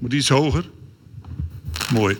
[0.00, 0.64] Moet iets hoger?
[1.92, 2.18] Mooi.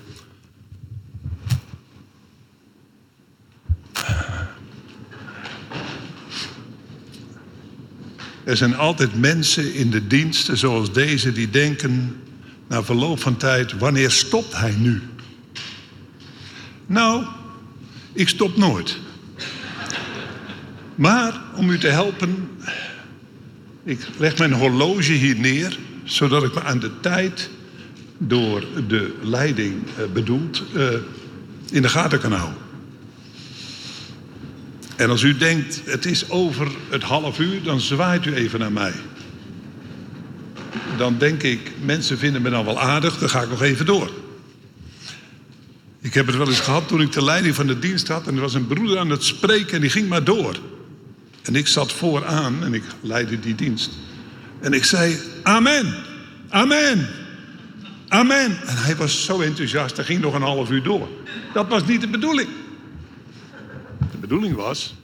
[8.45, 12.16] Er zijn altijd mensen in de diensten zoals deze die denken
[12.69, 15.03] na verloop van tijd, wanneer stopt hij nu?
[16.87, 17.27] Nou,
[18.12, 18.98] ik stop nooit.
[20.95, 22.51] Maar om u te helpen,
[23.84, 27.51] ik leg mijn horloge hier neer, zodat ik me aan de tijd
[28.23, 30.88] door de leiding eh, bedoeld uh,
[31.70, 32.59] in de gaten kan houden.
[34.97, 38.73] En als u denkt, het is over het half uur, dan zwaait u even naar
[38.73, 38.92] mij.
[40.97, 44.11] Dan denk ik, mensen vinden me dan wel aardig, dan ga ik nog even door.
[46.00, 48.34] Ik heb het wel eens gehad toen ik de leiding van de dienst had en
[48.34, 50.56] er was een broeder aan het spreken en die ging maar door.
[51.42, 53.91] En ik zat vooraan en ik leidde die dienst.
[54.61, 55.95] En ik zei, amen,
[56.48, 57.09] amen,
[58.10, 58.61] amen.
[58.66, 61.08] En hij was zo enthousiast, hij ging nog een half uur door.
[61.53, 62.48] Dat was niet de bedoeling.
[64.11, 64.94] De bedoeling was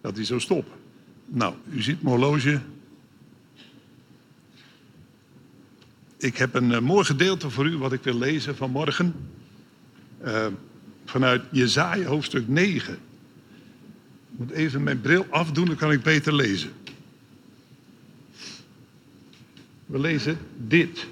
[0.00, 0.72] dat hij zou stoppen.
[1.26, 2.60] Nou, u ziet mijn horloge.
[6.18, 9.14] Ik heb een uh, mooi gedeelte voor u wat ik wil lezen vanmorgen.
[10.24, 10.46] Uh,
[11.04, 12.92] vanuit Jezaja hoofdstuk 9.
[12.92, 12.98] Ik
[14.38, 16.70] moet even mijn bril afdoen, dan kan ik beter lezen.
[19.86, 21.06] We lezen dit.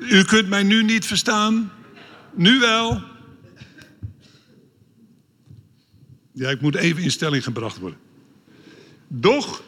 [0.00, 1.72] U kunt mij nu niet verstaan.
[2.34, 3.02] Nu wel.
[6.32, 7.98] Ja, ik moet even in stelling gebracht worden.
[9.08, 9.62] Doch,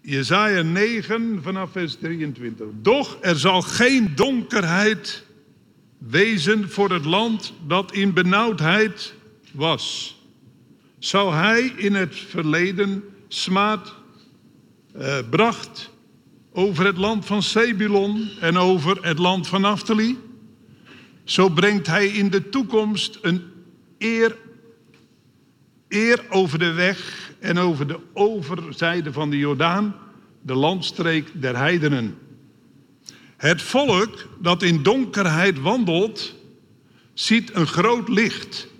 [0.00, 2.66] Jezaja 9 vanaf vers 23.
[2.82, 5.24] Doch er zal geen donkerheid
[5.98, 9.14] wezen voor het land dat in benauwdheid
[9.52, 10.16] was.
[10.98, 13.94] Zou hij in het verleden smaad
[14.96, 15.90] uh, bracht
[16.52, 20.18] over het land van Sebulon en over het land van Naphtali?
[21.24, 23.42] Zo brengt hij in de toekomst een
[23.98, 24.36] eer,
[25.88, 29.96] eer over de weg en over de overzijde van de Jordaan,
[30.42, 32.18] de landstreek der heidenen.
[33.36, 36.34] Het volk dat in donkerheid wandelt,
[37.14, 38.70] ziet een groot licht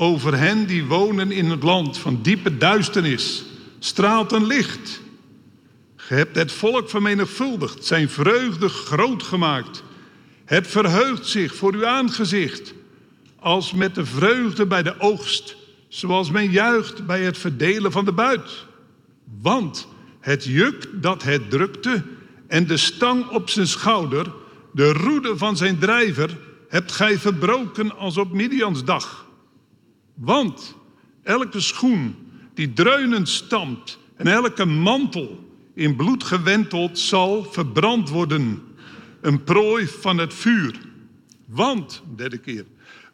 [0.00, 3.44] over hen die wonen in het land van diepe duisternis.
[3.78, 5.00] Straalt een licht.
[6.08, 9.82] Hebt het volk vermenigvuldigd, zijn vreugde groot gemaakt.
[10.44, 12.74] Het verheugt zich voor uw aangezicht,
[13.38, 15.56] als met de vreugde bij de oogst,
[15.88, 18.66] zoals men juicht bij het verdelen van de buit.
[19.40, 19.88] Want
[20.20, 22.02] het juk dat het drukte
[22.46, 24.32] en de stang op zijn schouder,
[24.72, 29.26] de roede van zijn drijver, hebt gij verbroken als op Midians dag.
[30.14, 30.76] Want
[31.22, 32.16] elke schoen
[32.54, 35.47] die dreunend stampt en elke mantel
[35.78, 38.62] in bloed gewenteld zal verbrand worden.
[39.20, 40.74] Een prooi van het vuur.
[41.46, 42.64] Want, derde keer,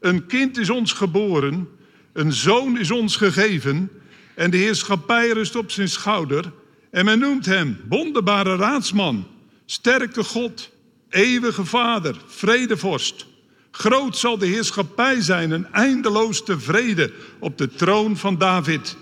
[0.01, 1.69] een kind is ons geboren,
[2.13, 3.91] een zoon is ons gegeven
[4.35, 6.53] en de heerschappij rust op zijn schouder.
[6.91, 9.27] En men noemt hem wonderbare raadsman,
[9.65, 10.71] sterke God,
[11.09, 13.27] eeuwige vader, vredevorst.
[13.71, 18.97] Groot zal de heerschappij zijn, een eindeloos tevreden op de troon van David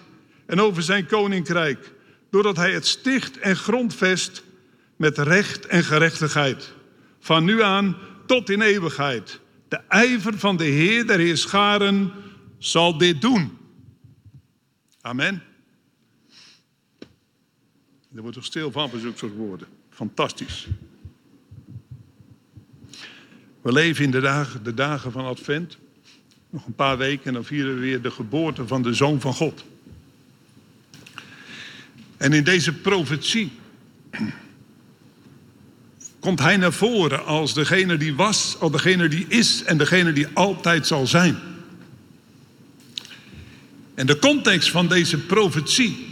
[0.46, 1.92] en over zijn koninkrijk,
[2.32, 4.43] doordat hij het sticht en grondvest
[4.97, 6.72] met recht en gerechtigheid.
[7.19, 9.41] Van nu aan tot in eeuwigheid.
[9.69, 12.12] De ijver van de Heer der Heerscharen
[12.59, 13.59] zal dit doen.
[15.00, 15.43] Amen.
[18.15, 19.69] Er wordt toch stil van zulke soort woorden.
[19.91, 20.69] Fantastisch.
[23.62, 25.78] We leven in de dagen, de dagen van Advent.
[26.50, 29.34] Nog een paar weken en dan vieren we weer de geboorte van de Zoon van
[29.34, 29.64] God.
[32.22, 33.52] En in deze profetie
[36.20, 40.26] komt hij naar voren als degene die was, als degene die is en degene die
[40.32, 41.38] altijd zal zijn.
[43.94, 46.06] En de context van deze profetie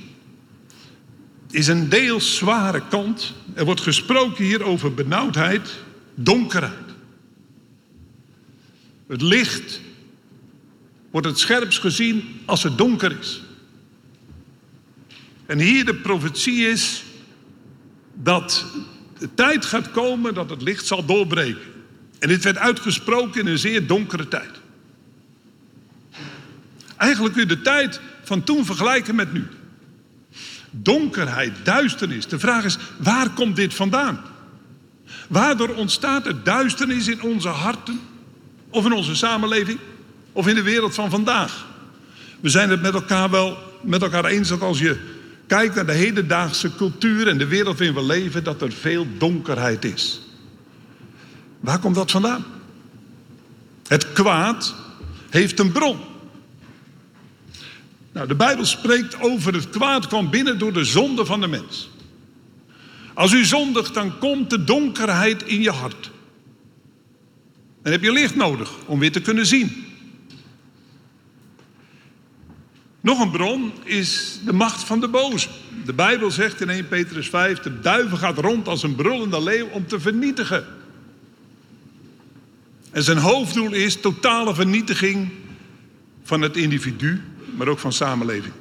[1.51, 3.33] is een deels zware kant.
[3.55, 5.71] Er wordt gesproken hier over benauwdheid,
[6.15, 6.95] donkerheid.
[9.07, 9.81] Het licht
[11.11, 13.43] wordt het scherpst gezien als het donker is.
[15.51, 17.05] En hier de profetie is
[18.15, 18.67] dat
[19.19, 21.63] de tijd gaat komen dat het licht zal doorbreken.
[22.19, 24.51] En dit werd uitgesproken in een zeer donkere tijd.
[26.97, 29.47] Eigenlijk kun je de tijd van toen vergelijken met nu.
[30.71, 32.27] Donkerheid, duisternis.
[32.27, 34.21] De vraag is, waar komt dit vandaan?
[35.29, 38.01] Waardoor ontstaat er duisternis in onze harten?
[38.69, 39.79] Of in onze samenleving?
[40.33, 41.67] Of in de wereld van vandaag?
[42.41, 45.19] We zijn het met elkaar wel met elkaar eens dat als je
[45.51, 49.85] kijkt naar de hedendaagse cultuur en de wereld waarin we leven, dat er veel donkerheid
[49.85, 50.21] is.
[51.61, 52.45] Waar komt dat vandaan?
[53.87, 54.75] Het kwaad
[55.31, 55.99] heeft een bron.
[58.13, 61.91] Nou, de Bijbel spreekt over het kwaad kwam binnen door de zonde van de mens.
[63.15, 66.11] Als u zondigt, dan komt de donkerheid in je hart.
[67.83, 69.90] Dan heb je licht nodig om weer te kunnen zien.
[73.01, 75.49] Nog een bron is de macht van de boze.
[75.85, 79.67] De Bijbel zegt in 1 Petrus 5: de duivel gaat rond als een brullende leeuw
[79.67, 80.67] om te vernietigen.
[82.91, 85.29] En zijn hoofddoel is totale vernietiging
[86.23, 87.23] van het individu,
[87.57, 88.53] maar ook van samenleving.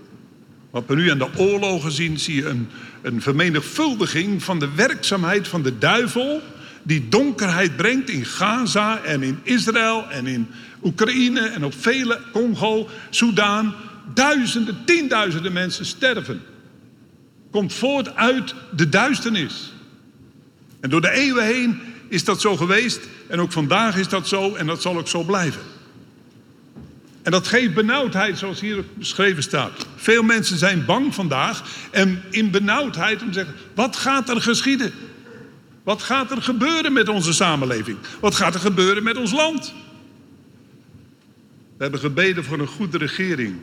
[0.69, 2.67] Wat we nu aan de oorlogen zien, zie je een,
[3.01, 6.41] een vermenigvuldiging van de werkzaamheid van de duivel,
[6.83, 10.47] die donkerheid brengt in Gaza en in Israël en in
[10.83, 13.75] Oekraïne en op vele Congo, Soudaan.
[14.13, 16.41] Duizenden, tienduizenden mensen sterven.
[17.51, 19.73] Komt voort uit de duisternis.
[20.79, 24.55] En door de eeuwen heen is dat zo geweest en ook vandaag is dat zo
[24.55, 25.61] en dat zal ook zo blijven.
[27.21, 29.87] En dat geeft benauwdheid, zoals hier beschreven staat.
[29.95, 34.93] Veel mensen zijn bang vandaag en in benauwdheid om te zeggen: wat gaat er geschieden?
[35.83, 37.97] Wat gaat er gebeuren met onze samenleving?
[38.19, 39.73] Wat gaat er gebeuren met ons land?
[41.77, 43.55] We hebben gebeden voor een goede regering.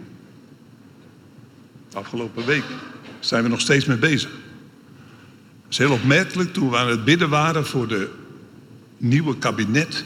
[1.93, 2.65] Afgelopen week
[3.21, 4.31] zijn we nog steeds mee bezig.
[5.63, 8.11] Het is heel opmerkelijk toen we aan het bidden waren voor de
[8.97, 10.05] nieuwe kabinet.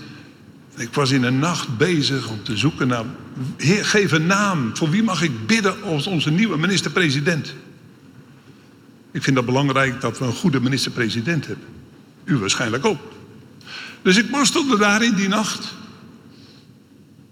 [0.76, 3.04] Ik was in een nacht bezig om te zoeken naar.
[3.56, 4.76] Heer, geef een naam.
[4.76, 7.54] Voor wie mag ik bidden als onze nieuwe minister-president?
[9.10, 11.66] Ik vind het belangrijk dat we een goede minister-president hebben.
[12.24, 13.00] U waarschijnlijk ook.
[14.02, 15.74] Dus ik worstelde daar in die nacht.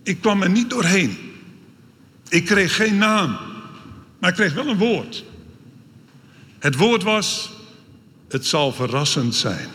[0.03, 1.19] Ik kwam er niet doorheen.
[2.29, 3.37] Ik kreeg geen naam.
[4.19, 5.25] Maar ik kreeg wel een woord.
[6.59, 7.51] Het woord was:
[8.29, 9.69] Het zal verrassend zijn.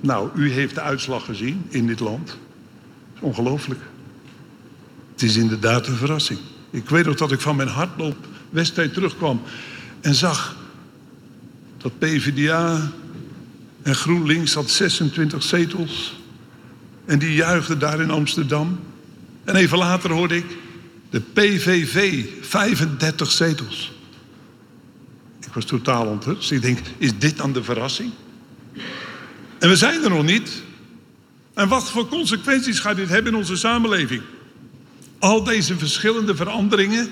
[0.00, 2.38] Nou, u heeft de uitslag gezien in dit land.
[3.20, 3.80] Ongelooflijk.
[5.12, 6.38] Het is inderdaad een verrassing.
[6.70, 9.42] Ik weet ook dat ik van mijn hardloopwedstrijd terugkwam
[10.00, 10.56] en zag
[11.78, 12.92] dat PvdA
[13.82, 16.20] en GroenLinks had 26 zetels.
[17.04, 18.80] En die juichten daar in Amsterdam.
[19.44, 20.56] En even later hoorde ik
[21.12, 23.92] de PVV 35 zetels.
[25.46, 26.50] Ik was totaal onthutst.
[26.50, 28.10] Ik denk, is dit dan de verrassing?
[29.58, 30.62] En we zijn er nog niet.
[31.54, 34.22] En wat voor consequenties gaat dit hebben in onze samenleving?
[35.18, 37.08] Al deze verschillende veranderingen.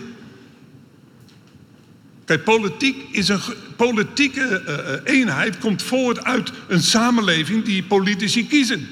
[2.25, 3.41] Kijk, politiek is een
[3.77, 4.63] politieke
[5.05, 8.89] uh, eenheid komt voort uit een samenleving die politici kiezen.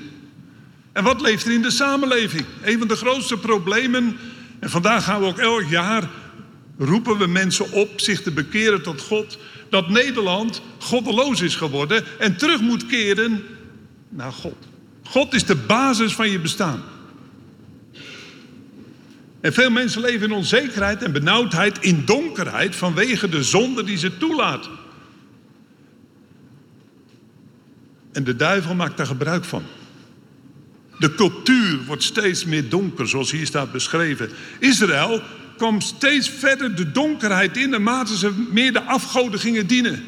[0.93, 2.45] En wat leeft er in de samenleving?
[2.63, 4.17] Een van de grootste problemen,
[4.59, 6.09] en vandaag gaan we ook elk jaar
[6.79, 9.39] roepen we mensen op zich te bekeren tot God,
[9.71, 13.43] dat Nederland goddeloos is geworden en terug moet keren
[14.09, 14.57] naar God.
[15.03, 16.83] God is de basis van je bestaan.
[19.41, 24.17] En veel mensen leven in onzekerheid en benauwdheid, in donkerheid vanwege de zonde die ze
[24.17, 24.71] toelaten.
[28.13, 29.63] En de duivel maakt daar gebruik van.
[30.99, 34.31] De cultuur wordt steeds meer donker, zoals hier staat beschreven.
[34.59, 35.23] Israël
[35.57, 40.05] kwam steeds verder de donkerheid in naarmate ze meer de afgoden gingen dienen.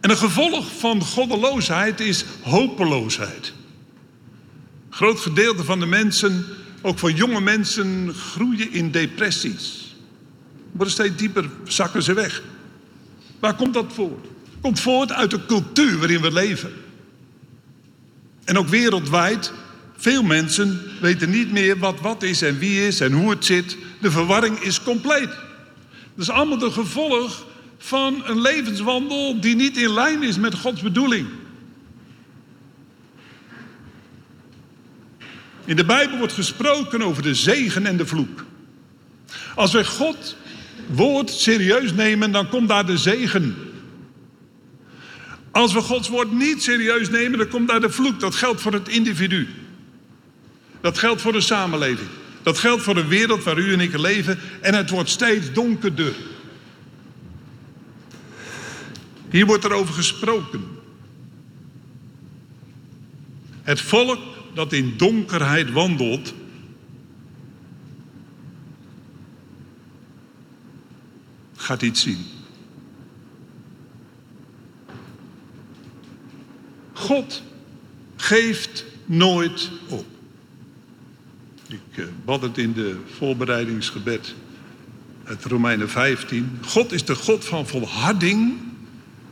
[0.00, 3.52] En een gevolg van goddeloosheid is hopeloosheid.
[4.88, 6.44] Een groot gedeelte van de mensen,
[6.82, 9.96] ook van jonge mensen, groeien in depressies.
[10.72, 12.42] Worden steeds dieper, zakken ze weg.
[13.40, 14.26] Waar komt dat voort?
[14.60, 16.72] Komt voort uit de cultuur waarin we leven.
[18.46, 19.52] En ook wereldwijd,
[19.96, 23.76] veel mensen weten niet meer wat wat is en wie is en hoe het zit.
[24.00, 25.28] De verwarring is compleet.
[26.14, 27.46] Dat is allemaal de gevolg
[27.78, 31.26] van een levenswandel die niet in lijn is met Gods bedoeling.
[35.64, 38.44] In de Bijbel wordt gesproken over de zegen en de vloek.
[39.54, 40.36] Als we God
[40.86, 43.56] woord serieus nemen, dan komt daar de zegen.
[45.56, 48.20] Als we Gods woord niet serieus nemen, dan komt daar de vloek.
[48.20, 49.48] Dat geldt voor het individu.
[50.80, 52.08] Dat geldt voor de samenleving.
[52.42, 54.38] Dat geldt voor de wereld waar u en ik leven.
[54.60, 56.14] En het wordt steeds donkerder.
[59.30, 60.64] Hier wordt er over gesproken.
[63.62, 64.20] Het volk
[64.54, 66.34] dat in donkerheid wandelt,
[71.56, 72.35] gaat iets zien.
[76.96, 77.42] God
[78.16, 80.06] geeft nooit op.
[81.68, 84.34] Ik Ik bad het in de voorbereidingsgebed
[85.24, 86.58] uit Romeinen 15.
[86.66, 88.54] God is de God van volharding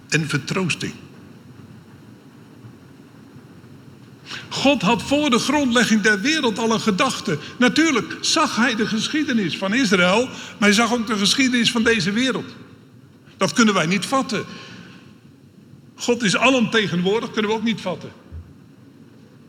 [0.08, 0.92] en vertroosting.
[4.48, 7.38] God had voor de grondlegging der wereld al een gedachte.
[7.56, 12.12] Natuurlijk zag hij de geschiedenis van Israël, maar hij zag ook de geschiedenis van deze
[12.12, 12.54] wereld.
[13.36, 14.44] Dat kunnen wij niet vatten.
[15.94, 18.12] God is alomtegenwoordig, kunnen we ook niet vatten.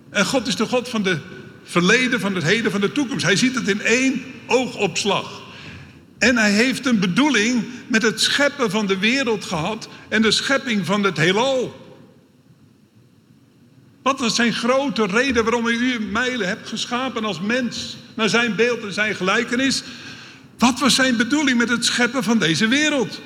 [0.10, 1.20] En God is de God van de
[1.64, 3.26] verleden, van het heden, van de toekomst.
[3.26, 5.42] Hij ziet het in één oogopslag.
[6.18, 10.86] En hij heeft een bedoeling met het scheppen van de wereld gehad en de schepping
[10.86, 11.84] van het heelal.
[14.02, 18.30] Wat was zijn grote reden waarom hij u en mij hebt geschapen als mens, naar
[18.30, 19.84] zijn beeld en zijn gelijkenis?
[20.58, 23.22] Wat was zijn bedoeling met het scheppen van deze wereld?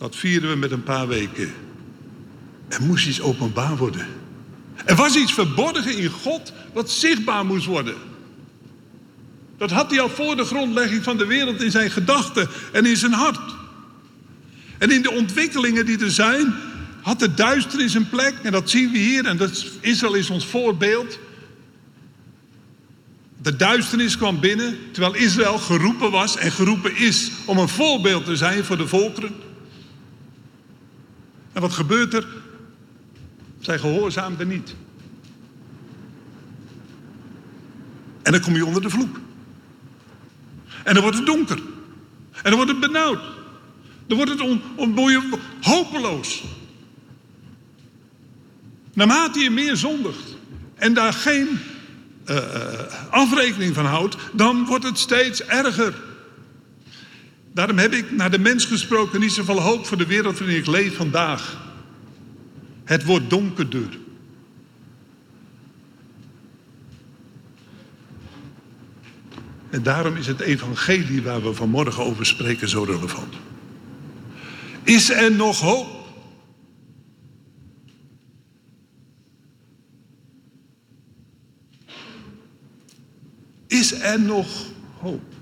[0.00, 1.52] Dat vieren we met een paar weken.
[2.68, 4.06] Er moest iets openbaar worden.
[4.84, 7.94] Er was iets verborgen in God wat zichtbaar moest worden.
[9.58, 12.96] Dat had hij al voor de grondlegging van de wereld in zijn gedachten en in
[12.96, 13.54] zijn hart.
[14.78, 16.54] En in de ontwikkelingen die er zijn,
[17.02, 18.34] had de duisternis een plek.
[18.42, 21.18] En dat zien we hier, en dat Israël is ons voorbeeld.
[23.42, 28.36] De duisternis kwam binnen, terwijl Israël geroepen was en geroepen is om een voorbeeld te
[28.36, 29.48] zijn voor de volkeren.
[31.60, 32.26] En wat gebeurt er?
[33.58, 34.74] Zij gehoorzaamden niet.
[38.22, 39.18] En dan kom je onder de vloek.
[40.84, 41.58] En dan wordt het donker.
[42.32, 43.20] En dan wordt het benauwd.
[44.06, 44.62] Dan wordt het on,
[45.60, 46.42] hopeloos.
[48.94, 50.36] Naarmate je meer zondigt
[50.74, 51.58] en daar geen
[52.26, 52.38] uh,
[53.10, 55.94] afrekening van houdt, dan wordt het steeds erger.
[57.52, 60.66] Daarom heb ik naar de mens gesproken niet zoveel hoop voor de wereld waarin ik
[60.66, 61.68] leef vandaag.
[62.84, 63.98] Het wordt donkerder.
[69.70, 73.34] En daarom is het evangelie waar we vanmorgen over spreken zo relevant.
[74.82, 75.98] Is er nog hoop?
[83.66, 84.66] Is er nog
[84.98, 85.39] hoop?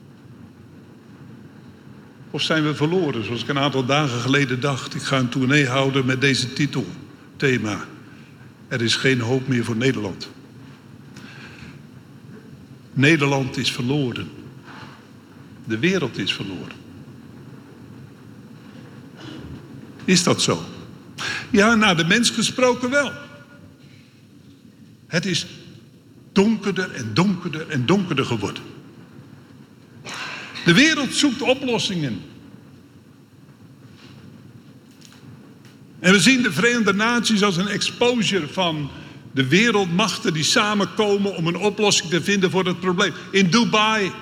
[2.31, 4.95] Of zijn we verloren, zoals ik een aantal dagen geleden dacht?
[4.95, 6.87] Ik ga een tournee houden met deze titel,
[7.37, 7.85] thema.
[8.69, 10.29] Er is geen hoop meer voor Nederland.
[12.93, 14.31] Nederland is verloren.
[15.65, 16.77] De wereld is verloren.
[20.05, 20.63] Is dat zo?
[21.51, 23.13] Ja, naar de mens gesproken wel.
[25.07, 25.47] Het is
[26.33, 28.63] donkerder en donkerder en donkerder geworden.
[30.69, 32.21] De wereld zoekt oplossingen.
[35.99, 38.91] En we zien de Verenigde Naties als een exposure van
[39.33, 43.13] de wereldmachten die samenkomen om een oplossing te vinden voor het probleem.
[43.31, 44.13] In Dubai,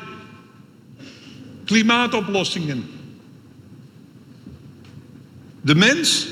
[1.65, 2.91] klimaatoplossingen.
[5.61, 6.27] De mens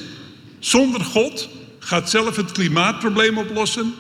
[0.58, 3.94] zonder God gaat zelf het klimaatprobleem oplossen.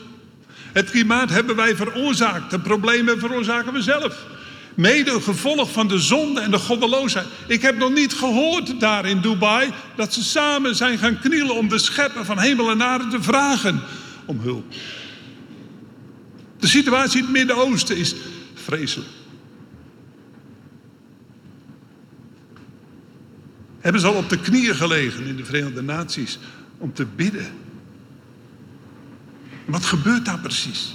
[0.72, 2.50] Het klimaat hebben wij veroorzaakt.
[2.50, 4.32] De problemen veroorzaken we zelf.
[4.74, 7.26] Mede gevolg van de zonde en de goddeloosheid.
[7.46, 11.68] Ik heb nog niet gehoord daar in Dubai dat ze samen zijn gaan knielen om
[11.68, 13.80] de schepper van hemel en aarde te vragen
[14.24, 14.74] om hulp.
[16.58, 18.14] De situatie in het Midden-Oosten is
[18.54, 19.10] vreselijk.
[23.80, 26.38] Hebben ze al op de knieën gelegen in de Verenigde Naties
[26.78, 27.46] om te bidden?
[29.64, 30.94] Wat gebeurt daar precies?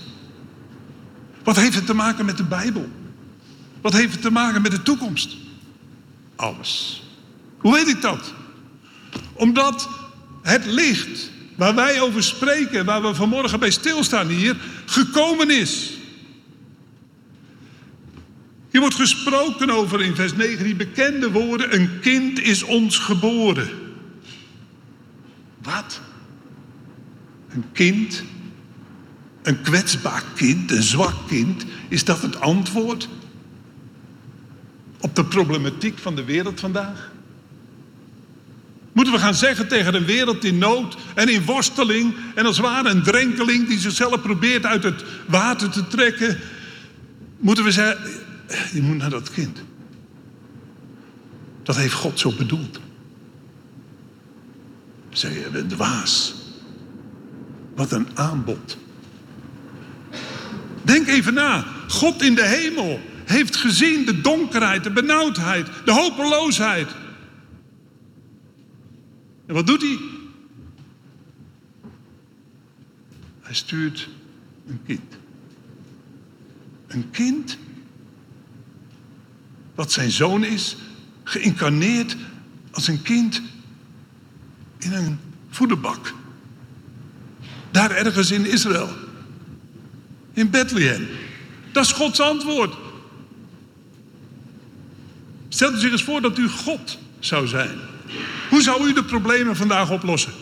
[1.44, 2.90] Wat heeft het te maken met de Bijbel?
[3.82, 5.36] Wat heeft het te maken met de toekomst?
[6.36, 7.04] Alles.
[7.58, 8.34] Hoe weet ik dat?
[9.34, 9.90] Omdat
[10.42, 15.94] het licht waar wij over spreken, waar we vanmorgen bij stilstaan hier, gekomen is.
[18.72, 23.70] Hier wordt gesproken over in vers 9 die bekende woorden: een kind is ons geboren.
[25.62, 26.02] Wat?
[27.50, 28.24] Een kind?
[29.42, 33.10] Een kwetsbaar kind, een zwak kind, is dat het antwoord
[35.00, 37.12] op de problematiek van de wereld vandaag?
[38.92, 42.90] Moeten we gaan zeggen tegen een wereld in nood en in worsteling en als ware
[42.90, 46.40] een drenkeling die zichzelf probeert uit het water te trekken,
[47.38, 48.12] moeten we zeggen,
[48.74, 49.62] je moet naar dat kind.
[51.64, 52.80] Dat heeft God zo bedoeld.
[55.10, 56.36] Zeg je, dwaas.
[57.76, 58.78] Wat een aanbod.
[60.82, 61.66] Denk even na.
[61.88, 66.92] God in de hemel heeft gezien de donkerheid, de benauwdheid, de hopeloosheid.
[69.46, 69.98] En wat doet hij?
[73.42, 74.10] Hij stuurt
[74.68, 75.18] een kind.
[76.88, 77.58] Een kind
[79.76, 80.76] wat zijn zoon is,
[81.24, 82.16] geïncarneerd
[82.72, 83.42] als een kind
[84.78, 85.20] in een
[85.50, 86.14] voederbak.
[87.72, 88.90] Daar ergens in Israël.
[90.34, 91.08] In Bethlehem.
[91.72, 92.89] Dat is Gods antwoord.
[95.50, 97.80] Stel u zich eens voor dat u God zou zijn.
[98.50, 100.34] Hoe zou u de problemen vandaag oplossen?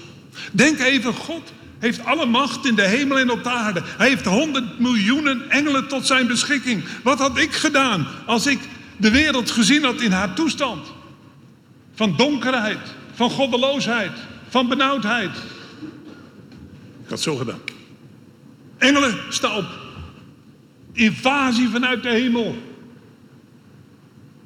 [0.52, 3.82] Denk even, God heeft alle macht in de hemel en op de aarde.
[3.86, 6.84] Hij heeft honderd miljoenen engelen tot zijn beschikking.
[7.04, 8.60] Wat had ik gedaan als ik
[8.98, 10.88] de wereld gezien had in haar toestand?
[11.96, 12.80] Van donkerheid,
[13.14, 14.12] van goddeloosheid,
[14.50, 15.38] van benauwdheid.
[17.04, 17.60] Ik had zo gedaan.
[18.78, 19.66] Engelen, sta op.
[20.94, 22.56] Invasie vanuit de hemel.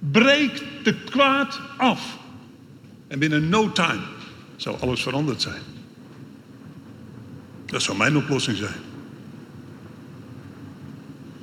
[0.09, 2.17] Breek de kwaad af.
[3.07, 4.01] En binnen no time
[4.55, 5.61] zou alles veranderd zijn.
[7.65, 8.79] Dat zou mijn oplossing zijn.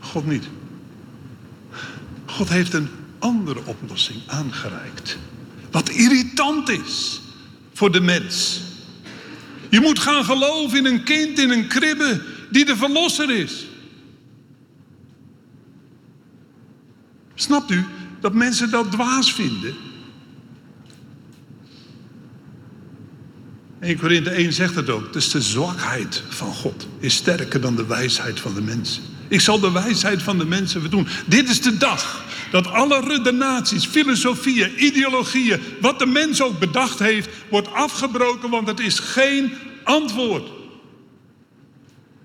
[0.00, 0.48] God niet.
[2.26, 2.88] God heeft een
[3.18, 5.18] andere oplossing aangereikt.
[5.70, 7.20] Wat irritant is
[7.72, 8.60] voor de mens.
[9.70, 13.66] Je moet gaan geloven in een kind in een kribbe die de verlosser is.
[17.34, 17.84] Snapt u
[18.20, 19.74] dat mensen dat dwaas vinden?
[23.80, 25.12] 1 Korinthe 1 zegt het ook.
[25.12, 29.02] Dus de zwakheid van God is sterker dan de wijsheid van de mensen.
[29.28, 31.06] Ik zal de wijsheid van de mensen verdoen.
[31.26, 37.28] Dit is de dag dat alle redenaties, filosofieën, ideologieën, wat de mens ook bedacht heeft,
[37.50, 39.52] wordt afgebroken, want het is geen
[39.84, 40.48] antwoord.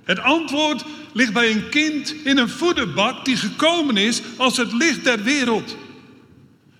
[0.03, 5.03] Het antwoord ligt bij een kind in een voederbak die gekomen is als het licht
[5.03, 5.77] der wereld.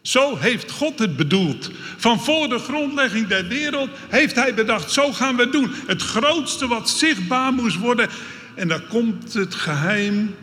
[0.03, 1.72] Zo heeft God het bedoeld.
[1.98, 5.72] Van voor de grondlegging der wereld heeft Hij bedacht, zo gaan we het doen.
[5.88, 8.10] Het grootste wat zichtbaar moest worden.
[8.55, 10.36] En daar komt het geheim.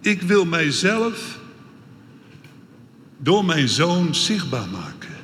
[0.00, 1.38] Ik wil mijzelf
[3.18, 5.14] door mijn zoon zichtbaar maken.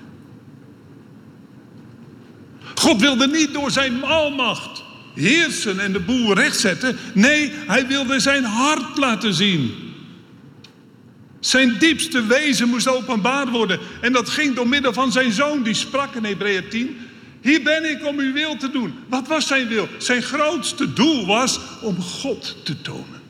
[2.74, 4.82] God wilde niet door zijn almacht
[5.14, 6.96] heersen en de boel rechtzetten.
[7.14, 9.89] Nee, hij wilde zijn hart laten zien.
[11.40, 13.80] Zijn diepste wezen moest openbaar worden.
[14.00, 16.96] En dat ging door middel van zijn zoon, die sprak in Hebreeën 10.
[17.40, 18.94] Hier ben ik om uw wil te doen.
[19.08, 19.88] Wat was zijn wil?
[19.98, 23.20] Zijn grootste doel was om God te tonen.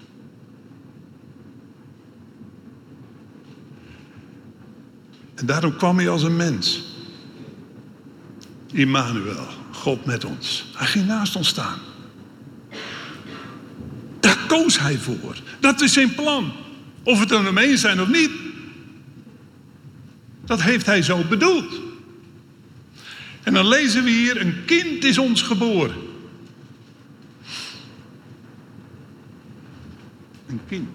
[5.34, 6.82] En daarom kwam hij als een mens.
[8.72, 10.64] Immanuel, God met ons.
[10.76, 11.78] Hij ging naast ons staan.
[14.20, 15.36] Daar koos hij voor.
[15.60, 16.52] Dat is zijn plan.
[17.02, 18.30] Of het er mee zijn of niet.
[20.44, 21.80] Dat heeft hij zo bedoeld.
[23.42, 25.96] En dan lezen we hier: een kind is ons geboren.
[30.46, 30.88] Een kind.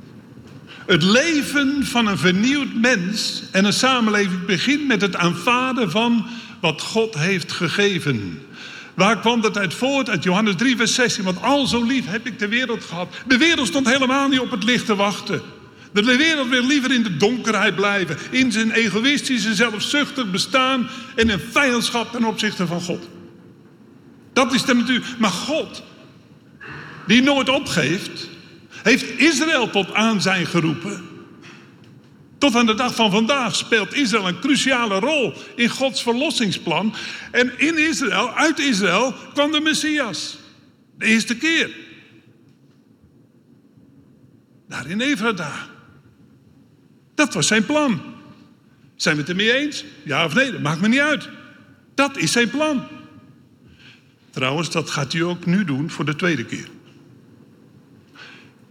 [0.86, 6.26] Het leven van een vernieuwd mens en een samenleving begint met het aanvaarden van
[6.62, 8.40] wat God heeft gegeven.
[8.94, 10.10] Waar kwam dat uit voort?
[10.10, 11.24] Uit Johannes 3, vers 16.
[11.24, 13.16] Want al zo lief heb ik de wereld gehad.
[13.28, 15.42] De wereld stond helemaal niet op het licht te wachten.
[16.04, 18.18] De wereld wil liever in de donkerheid blijven.
[18.30, 20.90] In zijn egoïstische, zelfzuchtig bestaan.
[21.16, 23.10] En in vijandschap ten opzichte van God.
[24.34, 25.16] Dat is de natuur.
[25.20, 25.84] Maar God,
[27.08, 28.30] die nooit opgeeft,
[28.84, 31.04] heeft Israël tot aanzijn geroepen.
[32.38, 36.94] Tot aan de dag van vandaag speelt Israël een cruciale rol in Gods verlossingsplan.
[37.32, 40.38] En in Israël, uit Israël, kwam de Messias.
[40.98, 41.70] De eerste keer.
[44.68, 45.74] Daar in Evrada.
[47.16, 48.02] Dat was zijn plan.
[48.96, 49.86] Zijn we het ermee eens?
[50.04, 50.52] Ja of nee?
[50.52, 51.30] Dat maakt me niet uit.
[51.96, 52.84] Dat is zijn plan.
[54.32, 56.68] Trouwens, dat gaat hij ook nu doen voor de tweede keer.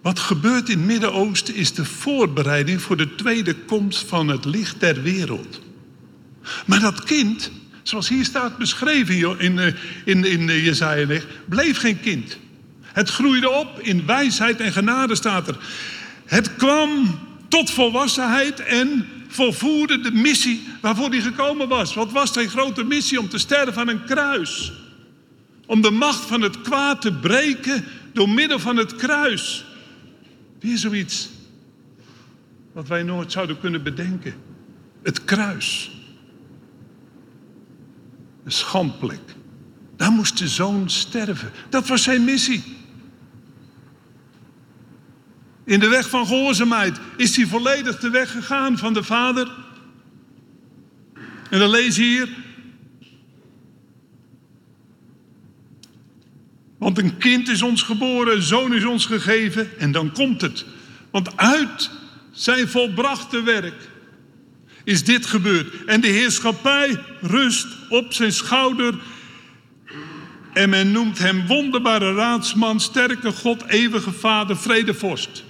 [0.02, 4.80] Wat gebeurt in het Midden-Oosten is de voorbereiding voor de tweede komst van het licht
[4.80, 5.60] der wereld.
[6.66, 7.50] Maar dat kind,
[7.82, 9.72] zoals hier staat beschreven in, eh,
[10.04, 12.38] in, in eh, Jezaja 9, bleef geen kind.
[12.82, 15.56] Het groeide op in wijsheid en genade staat er.
[16.24, 17.18] Het kwam
[17.54, 21.94] tot volwassenheid en volvoerde de missie waarvoor hij gekomen was.
[21.94, 23.20] Wat was zijn grote missie?
[23.20, 24.72] Om te sterven aan een kruis.
[25.66, 29.64] Om de macht van het kwaad te breken door middel van het kruis.
[30.60, 31.28] Weer zoiets
[32.72, 34.34] wat wij nooit zouden kunnen bedenken.
[35.02, 35.90] Het kruis.
[38.44, 39.34] Een schandplek.
[39.96, 41.50] Daar moest de zoon sterven.
[41.68, 42.73] Dat was zijn missie.
[45.64, 49.50] In de weg van gehoorzaamheid is hij volledig de weg gegaan van de Vader.
[51.50, 52.28] En dan lees je hier.
[56.78, 60.64] Want een kind is ons geboren, een zoon is ons gegeven en dan komt het.
[61.10, 61.90] Want uit
[62.32, 63.88] zijn volbrachte werk
[64.84, 65.84] is dit gebeurd.
[65.84, 68.94] En de heerschappij rust op zijn schouder.
[70.52, 75.43] En men noemt hem wonderbare raadsman, sterke God, eeuwige vader, vredevorst.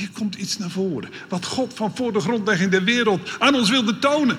[0.00, 1.10] Hier komt iets naar voren.
[1.28, 4.38] Wat God van voor de grondlegging der wereld aan ons wilde tonen.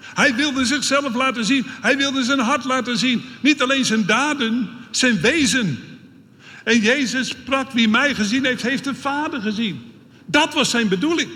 [0.00, 1.66] Hij wilde zichzelf laten zien.
[1.66, 3.22] Hij wilde zijn hart laten zien.
[3.40, 5.78] Niet alleen zijn daden, zijn wezen.
[6.64, 9.82] En Jezus sprak, wie mij gezien heeft, heeft de Vader gezien.
[10.26, 11.30] Dat was zijn bedoeling.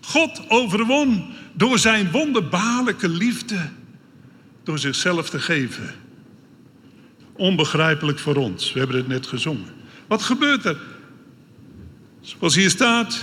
[0.00, 3.68] God overwon door zijn wonderbaarlijke liefde,
[4.62, 5.94] door zichzelf te geven.
[7.32, 9.72] Onbegrijpelijk voor ons, we hebben het net gezongen.
[10.06, 10.76] Wat gebeurt er?
[12.24, 13.20] Zoals hier staat,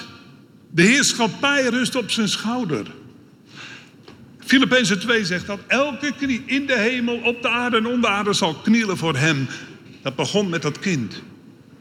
[0.69, 2.85] de heerschappij rust op zijn schouder.
[4.39, 8.15] Filippenzen 2 zegt dat elke knie in de hemel, op de aarde en onder de
[8.15, 9.47] aarde zal knielen voor hem.
[10.01, 11.21] Dat begon met dat kind.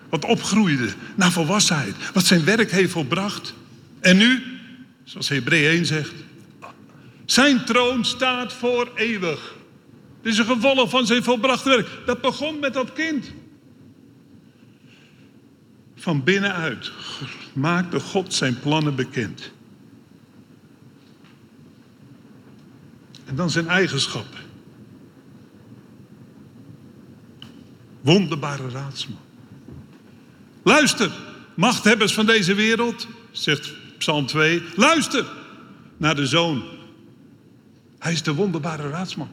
[0.09, 1.95] Wat opgroeide naar volwassenheid.
[2.13, 3.55] Wat zijn werk heeft volbracht.
[4.01, 4.43] En nu,
[5.05, 6.13] zoals Hebreeën 1 zegt.
[7.25, 9.55] Zijn troon staat voor eeuwig.
[10.23, 11.89] Dit is een gevolg van zijn volbrachte werk.
[12.07, 13.33] Dat begon met dat kind.
[16.01, 16.93] Van binnenuit
[17.53, 19.51] maakte God zijn plannen bekend.
[23.25, 24.41] En dan zijn eigenschappen.
[28.01, 29.19] Wonderbare raadsman.
[30.63, 31.11] Luister,
[31.55, 34.63] machthebbers van deze wereld, zegt Psalm 2.
[34.77, 35.27] Luister
[35.97, 36.63] naar de zoon.
[37.99, 39.31] Hij is de wonderbare raadsman.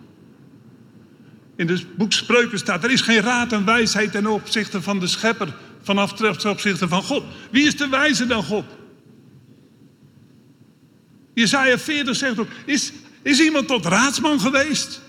[1.55, 5.07] In het boek Spreuken staat: er is geen raad en wijsheid ten opzichte van de
[5.07, 5.55] schepper,
[5.87, 7.23] vanaf ten opzichte van God.
[7.51, 8.65] Wie is de wijzer dan God?
[11.33, 15.01] Jezaja 40 zegt ook: is, is iemand tot raadsman geweest?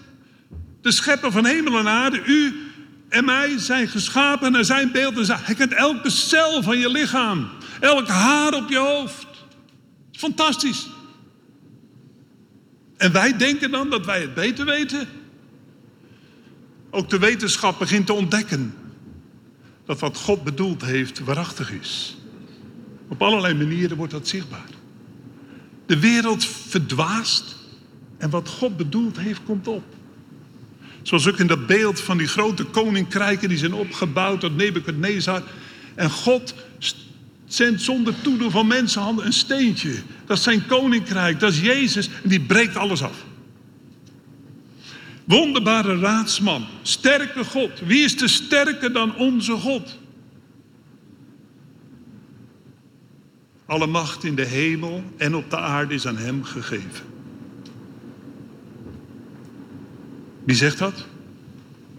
[0.83, 2.55] De schepper van hemel en aarde, u
[3.09, 5.41] en mij zijn geschapen naar zijn beeld en zijn.
[5.43, 7.49] Hij kent elke cel van je lichaam,
[7.81, 9.27] elk haar op je hoofd.
[10.13, 10.87] Fantastisch.
[12.97, 15.09] En wij denken dan dat wij het beter weten.
[16.91, 18.75] Ook de wetenschap begint te ontdekken
[19.89, 22.17] dat wat God bedoeld heeft waarachtig is.
[23.09, 24.69] Op allerlei manieren wordt dat zichtbaar.
[25.87, 27.57] De wereld verdwaast
[28.19, 29.85] en wat God bedoeld heeft komt op.
[31.03, 35.43] Zoals ook in dat beeld van die grote koninkrijken die zijn opgebouwd tot Nebukadnezar.
[35.95, 36.55] En God
[37.47, 39.95] zendt zonder toedoen van mensenhanden een steentje.
[40.27, 42.09] Dat is zijn koninkrijk, dat is Jezus.
[42.23, 43.25] En die breekt alles af.
[45.29, 47.81] Wonderbare raadsman, sterke God.
[47.81, 49.99] Wie is te sterker dan onze God?
[53.67, 57.05] Alle macht in de hemel en op de aarde is aan hem gegeven.
[60.45, 61.05] Wie zegt dat?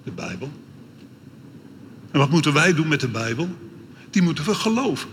[0.03, 0.51] De Bijbel.
[2.11, 3.49] En wat moeten wij doen met de Bijbel?
[4.09, 5.09] Die moeten we geloven.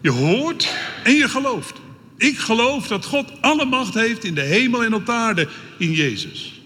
[0.00, 0.74] Je hoort
[1.04, 1.80] en je gelooft.
[2.16, 5.48] Ik geloof dat God alle macht heeft in de hemel en op de aarde
[5.78, 6.60] in Jezus.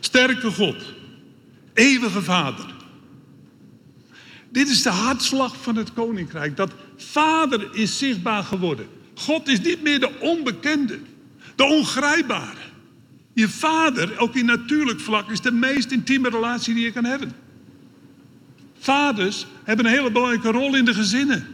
[0.00, 0.94] Sterke God,
[1.74, 2.74] eeuwige Vader.
[4.48, 6.56] Dit is de hartslag van het koninkrijk.
[6.56, 8.86] Dat Vader is zichtbaar geworden.
[9.14, 10.98] God is niet meer de onbekende,
[11.56, 12.66] de ongrijpbare.
[13.32, 17.32] Je vader, ook in natuurlijk vlak, is de meest intieme relatie die je kan hebben.
[18.78, 21.46] Vaders hebben een hele belangrijke rol in de gezinnen.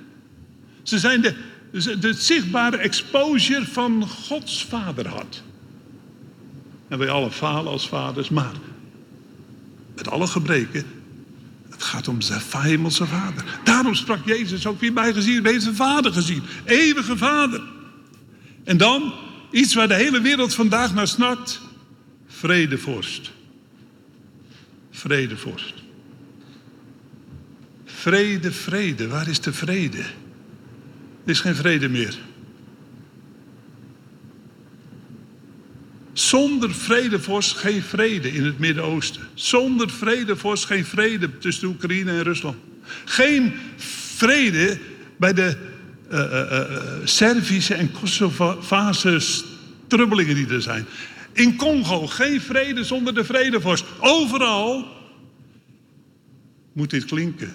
[0.83, 1.35] Ze zijn de,
[1.73, 5.43] de, zichtbare exposure van Gods vaderhart.
[6.89, 8.53] En wij alle falen als vaders, maar
[9.95, 10.85] met alle gebreken,
[11.71, 13.45] het gaat om zijn hemelse vader.
[13.65, 16.43] Daarom sprak Jezus ook weer bij gezien, heeft zijn vader gezien.
[16.65, 17.63] Eeuwige vader.
[18.65, 19.15] En dan
[19.51, 21.61] iets waar de hele wereld vandaag naar snakt.
[22.27, 23.31] Vredevorst.
[24.91, 25.75] Vredevorst.
[27.85, 29.09] Vrede, vrede.
[29.09, 30.05] Waar is de vrede?
[31.25, 32.19] Is geen vrede meer.
[36.13, 39.23] Zonder vredevorst geen vrede in het Midden-Oosten.
[39.35, 42.57] Zonder vredevorst geen vrede tussen Oekraïne en Rusland.
[43.05, 43.53] Geen
[44.17, 44.79] vrede
[45.17, 45.57] bij de
[46.13, 46.61] uh,
[47.05, 50.87] Servische en Kosovaanse strubbelingen die er zijn.
[51.33, 53.85] In Congo geen vrede zonder de vredevorst.
[53.99, 54.87] Overal
[56.73, 57.55] moet dit klinken.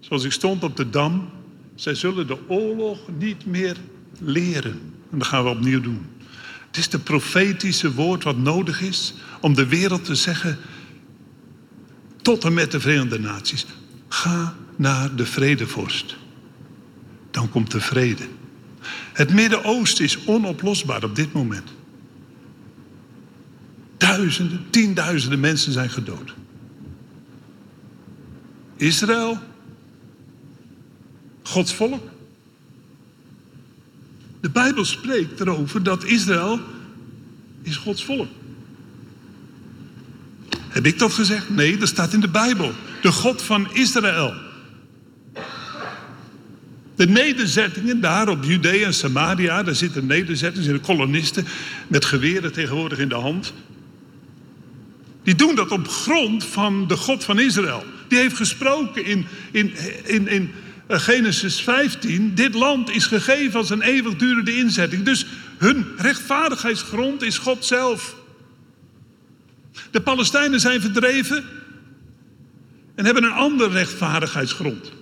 [0.00, 1.30] Zoals ik stond op de dam.
[1.76, 3.76] Zij zullen de oorlog niet meer
[4.18, 4.80] leren.
[5.10, 6.06] En dat gaan we opnieuw doen.
[6.66, 10.58] Het is de profetische woord wat nodig is om de wereld te zeggen.
[12.22, 13.66] Tot en met de Verenigde Naties.
[14.08, 16.16] Ga naar de vredevorst.
[17.30, 18.24] Dan komt de vrede.
[19.12, 21.70] Het Midden-Oosten is onoplosbaar op dit moment.
[23.96, 26.34] Duizenden, tienduizenden mensen zijn gedood.
[28.76, 29.38] Israël,
[31.46, 32.08] Gods volk.
[34.40, 36.60] De Bijbel spreekt erover dat Israël
[37.62, 38.28] is Gods volk.
[40.68, 41.50] Heb ik dat gezegd?
[41.50, 42.72] Nee, dat staat in de Bijbel.
[43.02, 44.34] De God van Israël.
[46.96, 51.46] De nederzettingen daar op Judea en Samaria, daar zitten nederzettingen, de kolonisten
[51.88, 53.52] met geweren tegenwoordig in de hand.
[55.22, 57.84] Die doen dat op grond van de God van Israël.
[58.08, 59.72] Die heeft gesproken in, in,
[60.04, 60.50] in, in
[60.88, 62.34] Genesis 15.
[62.34, 65.02] Dit land is gegeven als een eeuwigdurende inzetting.
[65.02, 65.26] Dus
[65.58, 68.16] hun rechtvaardigheidsgrond is God zelf.
[69.90, 71.44] De Palestijnen zijn verdreven
[72.94, 74.92] en hebben een andere rechtvaardigheidsgrond.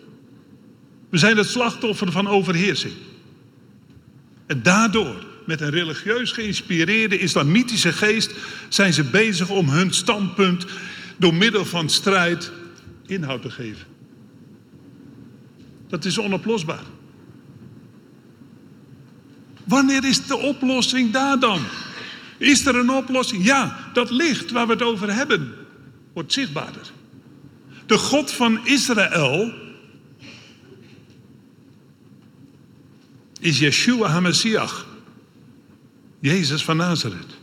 [1.11, 2.94] We zijn het slachtoffer van overheersing.
[4.47, 8.35] En daardoor, met een religieus geïnspireerde islamitische geest,
[8.68, 10.66] zijn ze bezig om hun standpunt
[11.16, 12.51] door middel van strijd
[13.07, 13.93] inhoud te geven.
[15.88, 16.85] Dat is onoplosbaar.
[19.64, 21.62] Wanneer is de oplossing daar dan?
[22.38, 23.44] Is er een oplossing?
[23.44, 25.55] Ja, dat licht waar we het over hebben
[26.12, 26.90] wordt zichtbaarder.
[27.87, 29.53] De God van Israël
[33.40, 34.87] is Yeshua HaMashiach.
[36.20, 37.37] Jezus van Nazareth.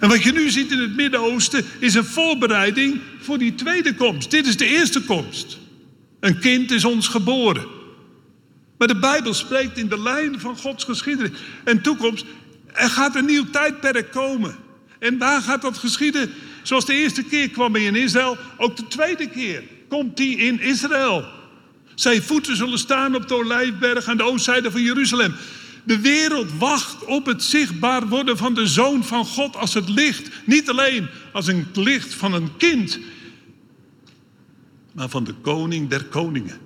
[0.00, 4.30] En wat je nu ziet in het Midden-Oosten is een voorbereiding voor die tweede komst.
[4.30, 5.58] Dit is de eerste komst.
[6.26, 7.66] Een kind is ons geboren.
[8.78, 12.24] Maar de Bijbel spreekt in de lijn van Gods geschiedenis en toekomst.
[12.72, 14.56] Er gaat een nieuw tijdperk komen.
[14.98, 16.30] En daar gaat dat geschieden.
[16.62, 20.60] Zoals de eerste keer kwam hij in Israël, ook de tweede keer komt hij in
[20.60, 21.24] Israël.
[21.94, 25.34] Zijn voeten zullen staan op de Olijfberg aan de oostzijde van Jeruzalem.
[25.84, 30.30] De wereld wacht op het zichtbaar worden van de Zoon van God als het licht.
[30.44, 32.98] Niet alleen als een licht van een kind,
[34.96, 36.58] maar van de koning der koningen.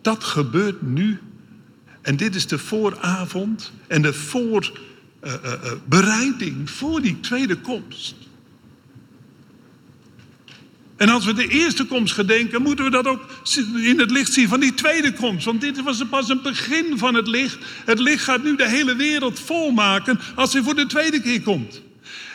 [0.00, 1.18] Dat gebeurt nu.
[2.00, 8.14] En dit is de vooravond en de voorbereiding uh, uh, voor die tweede komst.
[10.96, 13.26] En als we de eerste komst gedenken, moeten we dat ook
[13.76, 15.44] in het licht zien van die tweede komst.
[15.44, 17.58] Want dit was pas een begin van het licht.
[17.84, 21.82] Het licht gaat nu de hele wereld volmaken als hij voor de tweede keer komt.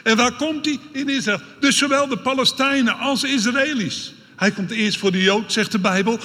[0.04, 0.80] En waar komt hij?
[0.92, 1.42] In Israël.
[1.60, 4.16] Dus zowel de Palestijnen als de Israëli's.
[4.38, 6.20] Hij komt eerst voor de Jood, zegt de Bijbel.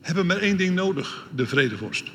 [0.00, 2.10] Hebben maar één ding nodig, de vredevorst.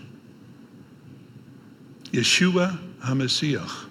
[2.11, 3.89] Yeshua HaMessiach.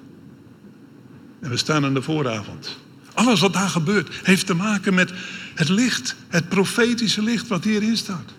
[1.40, 2.78] En we staan aan de vooravond.
[3.14, 5.12] Alles wat daar gebeurt heeft te maken met
[5.54, 8.32] het licht, het profetische licht wat hierin staat.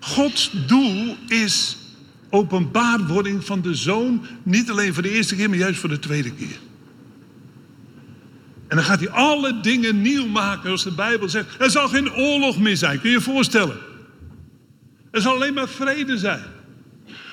[0.00, 1.76] Gods doel is
[2.30, 6.32] openbaarwording van de zoon, niet alleen voor de eerste keer, maar juist voor de tweede
[6.32, 6.58] keer.
[8.68, 11.46] En dan gaat hij alle dingen nieuw maken, zoals de Bijbel zegt.
[11.58, 13.76] Er zal geen oorlog meer zijn, kun je je voorstellen.
[15.10, 16.42] Er zal alleen maar vrede zijn.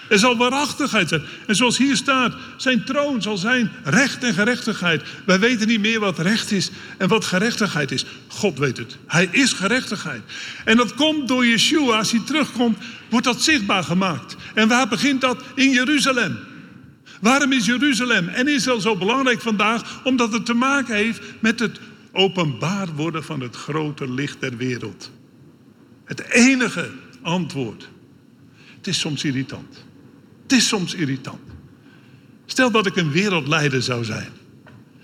[0.09, 1.21] Er zal waarachtigheid zijn.
[1.47, 5.03] En zoals hier staat, zijn troon zal zijn recht en gerechtigheid.
[5.25, 8.05] Wij weten niet meer wat recht is en wat gerechtigheid is.
[8.27, 8.97] God weet het.
[9.07, 10.21] Hij is gerechtigheid.
[10.65, 11.97] En dat komt door Yeshua.
[11.97, 12.77] Als hij terugkomt,
[13.09, 14.35] wordt dat zichtbaar gemaakt.
[14.53, 15.43] En waar begint dat?
[15.55, 16.39] In Jeruzalem.
[17.21, 20.03] Waarom is Jeruzalem en Israël zo belangrijk vandaag?
[20.03, 21.79] Omdat het te maken heeft met het
[22.11, 25.11] openbaar worden van het grote licht der wereld.
[26.03, 27.89] Het enige antwoord.
[28.77, 29.85] Het is soms irritant.
[30.43, 31.39] Het is soms irritant.
[32.45, 34.29] Stel dat ik een wereldleider zou zijn.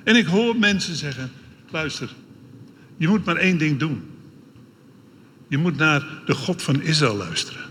[0.03, 1.31] En ik hoor mensen zeggen:
[1.69, 2.09] luister,
[2.97, 4.03] je moet maar één ding doen.
[5.47, 7.61] Je moet naar de God van Israël luisteren.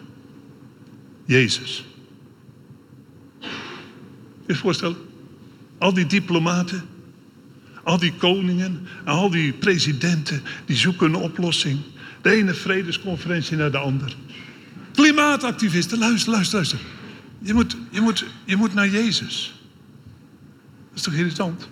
[1.25, 1.85] Jezus.
[4.51, 4.97] Je voorstellen?
[5.79, 6.83] Al die diplomaten,
[7.85, 11.79] al die koningen, al die presidenten, die zoeken een oplossing.
[12.23, 14.13] De ene vredesconferentie naar de andere.
[14.93, 16.79] Klimaatactivisten, luister, luister, luister.
[17.39, 19.53] Je moet, je moet, je moet naar Jezus.
[20.89, 21.69] Dat is toch irritant?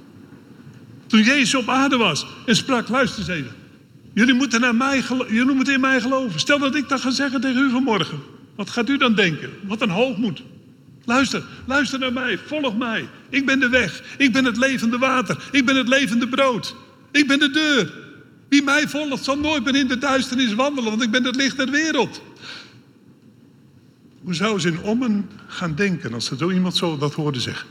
[1.07, 3.53] Toen Jezus op aarde was en sprak, luister eens even.
[4.15, 6.41] Jullie moeten, naar mij, jullie moeten in mij geloven.
[6.41, 8.19] Stel dat ik dat ga zeggen tegen u vanmorgen.
[8.57, 9.51] Wat gaat u dan denken?
[9.63, 10.43] Wat een hoogmoed.
[11.09, 13.09] Luister, luister naar mij, volg mij.
[13.29, 16.75] Ik ben de weg, ik ben het levende water, ik ben het levende brood.
[17.11, 17.93] Ik ben de deur.
[18.49, 21.57] Wie mij volgt zal nooit meer in de duisternis wandelen, want ik ben het licht
[21.57, 22.23] der wereld.
[24.23, 27.69] Hoe zou ze in Ommen gaan denken als ze zo iemand zo dat hoorde zeggen?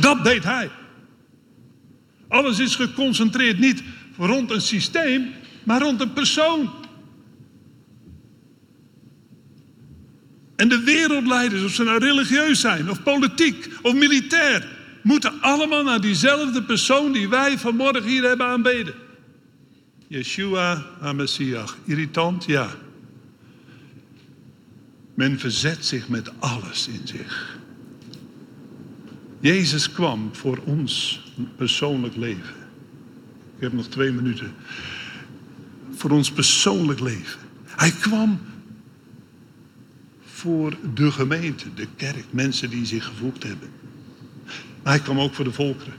[0.00, 0.70] Dat deed hij.
[2.28, 3.82] Alles is geconcentreerd niet
[4.16, 5.32] rond een systeem,
[5.64, 6.70] maar rond een persoon.
[10.56, 14.68] En de wereldleiders, of ze nou religieus zijn, of politiek, of militair,
[15.02, 18.94] moeten allemaal naar diezelfde persoon die wij vanmorgen hier hebben aanbeden.
[20.08, 21.76] Yeshua HaMessiach.
[21.84, 22.68] Irritant, ja.
[25.14, 27.58] Men verzet zich met alles in zich.
[29.40, 31.20] Jezus kwam voor ons
[31.56, 32.54] persoonlijk leven.
[33.56, 34.54] Ik heb nog twee minuten.
[35.94, 37.40] Voor ons persoonlijk leven.
[37.64, 38.40] Hij kwam
[40.36, 43.68] voor de gemeente, de kerk, mensen die zich gevoegd hebben.
[44.82, 45.94] Maar hij kwam ook voor de volkeren.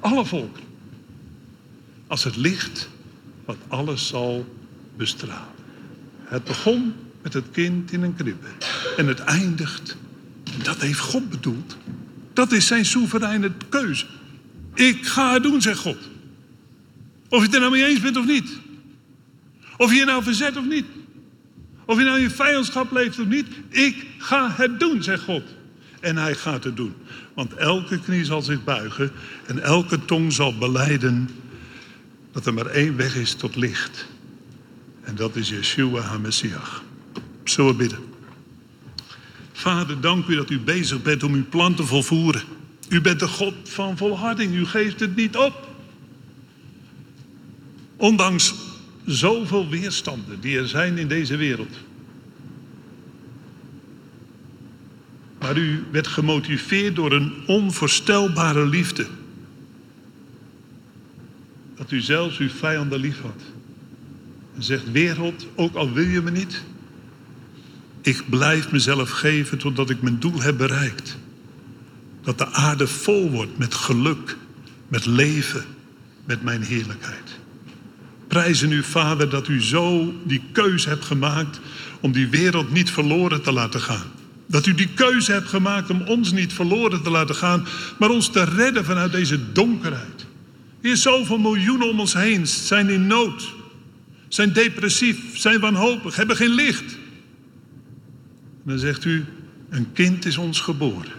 [0.00, 0.68] Alle volkeren.
[2.06, 2.88] Als het licht
[3.44, 4.54] wat alles zal
[4.96, 5.54] bestralen.
[6.24, 8.46] Het begon met het kind in een kribbe.
[8.96, 9.96] En het eindigt,
[10.62, 11.76] dat heeft God bedoeld.
[12.32, 14.06] Dat is zijn soevereine keuze.
[14.74, 15.98] Ik ga het doen, zegt God.
[17.28, 18.58] Of je het er nou mee eens bent of niet.
[19.76, 20.86] Of je je nou verzet of niet.
[21.86, 23.46] Of je nou in vijandschap leeft of niet.
[23.68, 25.42] Ik ga het doen, zegt God.
[26.00, 26.94] En hij gaat het doen.
[27.34, 29.12] Want elke knie zal zich buigen
[29.46, 31.28] en elke tong zal beleiden
[32.32, 34.06] dat er maar één weg is tot licht.
[35.02, 36.82] En dat is Yeshua HaMessiach.
[37.44, 37.98] Zullen we bidden.
[39.52, 42.42] Vader, dank u dat u bezig bent om uw plan te volvoeren.
[42.88, 44.54] U bent de God van volharding.
[44.54, 45.68] U geeft het niet op.
[47.96, 48.54] Ondanks
[49.04, 51.76] zoveel weerstanden die er zijn in deze wereld.
[55.40, 59.06] Maar u werd gemotiveerd door een onvoorstelbare liefde.
[61.76, 63.42] Dat u zelfs uw vijanden lief had.
[64.54, 66.62] En zegt, wereld, ook al wil je me niet,
[68.00, 71.16] ik blijf mezelf geven totdat ik mijn doel heb bereikt.
[72.22, 74.36] Dat de aarde vol wordt met geluk,
[74.88, 75.64] met leven,
[76.24, 77.43] met mijn heerlijkheid.
[78.34, 81.60] Prijzen u, Vader, dat u zo die keuze hebt gemaakt
[82.00, 84.06] om die wereld niet verloren te laten gaan.
[84.46, 87.66] Dat u die keuze hebt gemaakt om ons niet verloren te laten gaan,
[87.98, 90.26] maar ons te redden vanuit deze donkerheid.
[90.82, 93.54] Hier zoveel miljoenen om ons heen zijn in nood,
[94.28, 96.92] zijn depressief, zijn wanhopig, hebben geen licht.
[98.64, 99.24] En dan zegt u,
[99.70, 101.12] een kind is ons geboren.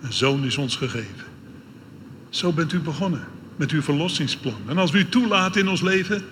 [0.00, 1.24] Een zoon is ons gegeven.
[2.30, 4.60] Zo bent u begonnen met uw verlossingsplan.
[4.66, 6.24] En als u toelaat in ons leven,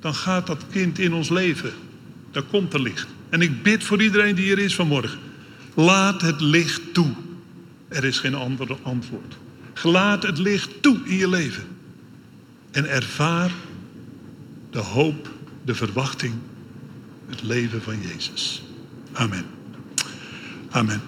[0.00, 1.72] dan gaat dat kind in ons leven.
[2.30, 3.06] Dan komt er licht.
[3.28, 5.18] En ik bid voor iedereen die hier is vanmorgen.
[5.74, 7.10] Laat het licht toe.
[7.88, 9.36] Er is geen ander antwoord.
[9.82, 11.64] Laat het licht toe in je leven.
[12.70, 13.50] En ervaar
[14.70, 15.28] de hoop,
[15.64, 16.34] de verwachting,
[17.28, 18.62] het leven van Jezus.
[19.12, 19.44] Amen.
[20.70, 21.00] Amen.